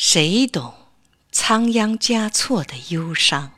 [0.00, 0.74] 谁懂
[1.32, 3.50] 仓央嘉措的忧伤？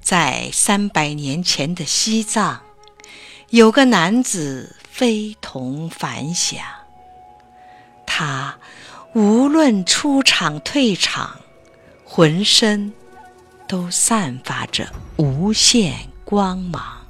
[0.00, 2.62] 在三百年前的西藏，
[3.50, 6.58] 有个男子非同凡响。
[8.06, 8.56] 他
[9.12, 11.38] 无论出场退场，
[12.02, 12.94] 浑身
[13.68, 17.06] 都散发着无限光芒。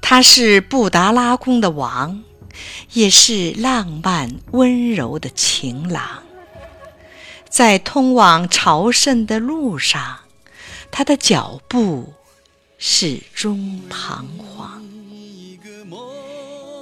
[0.00, 2.22] 他是布达拉宫的王，
[2.92, 6.22] 也是浪漫温柔的情郎。
[7.48, 10.20] 在通往朝圣的路上。
[10.88, 12.14] 他的脚步
[12.78, 14.82] 始终彷徨，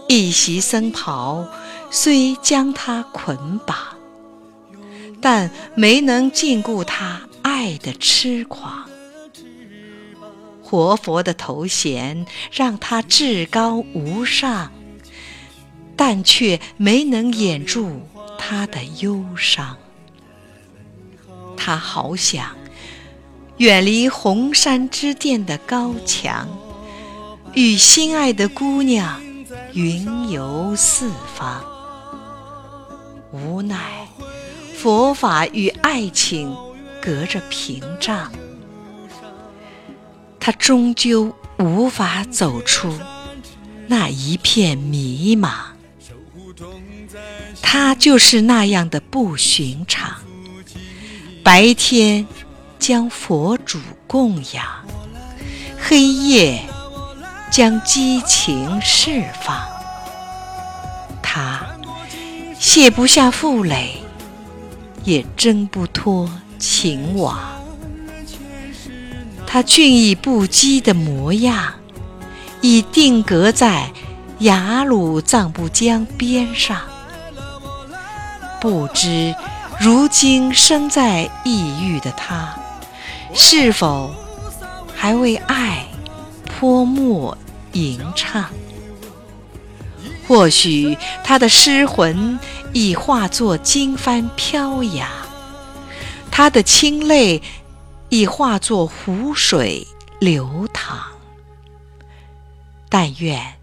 [0.08, 1.48] 一袭僧袍
[1.90, 3.76] 虽将他捆绑，
[5.20, 8.88] 但没能禁锢他爱的痴狂。
[10.62, 14.70] 活佛的头衔让他至高无上，
[15.96, 18.02] 但却没能掩住
[18.38, 19.76] 他的忧伤。
[21.56, 22.56] 他好想。
[23.58, 26.48] 远离红山之巅的高墙，
[27.54, 29.22] 与心爱的姑娘
[29.72, 31.64] 云游四方。
[33.30, 34.08] 无奈，
[34.76, 36.52] 佛法与爱情
[37.00, 38.32] 隔着屏障，
[40.40, 42.92] 他终究无法走出
[43.86, 45.73] 那一片迷茫。
[47.62, 50.14] 他就是那样的不寻常，
[51.42, 52.26] 白天。
[52.76, 54.66] 将佛主供养，
[55.80, 56.60] 黑夜
[57.50, 59.66] 将激情释放。
[61.22, 61.64] 他
[62.60, 64.02] 卸不下负累，
[65.02, 67.38] 也挣不脱情网。
[69.46, 71.72] 他俊逸不羁的模样，
[72.60, 73.90] 已定格在
[74.40, 76.80] 雅鲁藏布江边上。
[78.60, 79.34] 不知
[79.78, 82.54] 如今生在异域的他。
[83.36, 84.14] 是否
[84.94, 85.86] 还为爱
[86.46, 87.36] 泼墨
[87.72, 88.44] 吟唱？
[90.28, 92.38] 或许他的诗魂
[92.72, 95.08] 已化作经幡飘扬，
[96.30, 97.42] 他的清泪
[98.08, 99.86] 已化作湖水
[100.20, 100.98] 流淌。
[102.88, 103.54] 但愿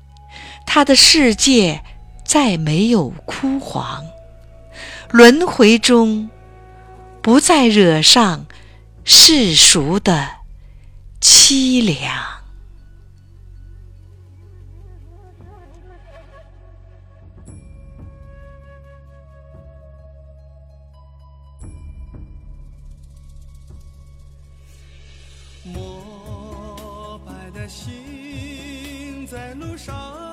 [0.73, 1.83] 他的世界
[2.23, 4.05] 再没有枯黄，
[5.09, 6.29] 轮回中
[7.21, 8.45] 不再惹上。
[9.03, 10.29] 世俗的
[11.19, 12.15] 凄凉。
[25.65, 30.30] 膜拜的心在路上。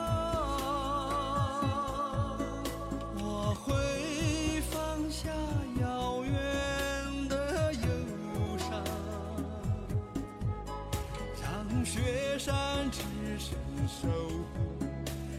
[11.88, 13.00] 雪山之
[13.38, 13.56] 神
[13.88, 14.84] 守护，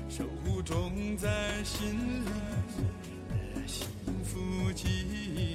[0.09, 1.93] 守护种在心
[2.25, 2.25] 里
[3.29, 3.85] 的幸
[4.23, 5.48] 福记忆。